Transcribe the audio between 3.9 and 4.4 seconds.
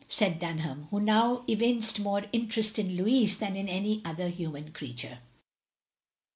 other